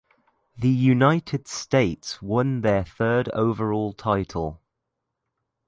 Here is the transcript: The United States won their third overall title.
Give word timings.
The 0.57 0.67
United 0.69 1.47
States 1.47 2.23
won 2.23 2.61
their 2.61 2.83
third 2.83 3.29
overall 3.35 3.93
title. 3.93 4.59